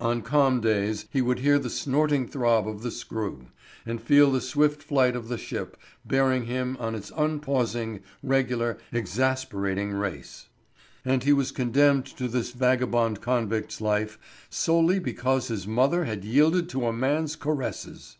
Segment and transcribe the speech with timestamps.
[0.00, 3.46] On calm days he would hear the snorting throb of the screw,
[3.86, 8.76] and feel the swift flight of the ship, bearing him on in its unpausing, regular,
[8.90, 10.48] exasperating race.
[11.04, 14.18] And he was condemned to this vagabond convict's life
[14.50, 18.16] solely because his mother had yielded to a man's caresses.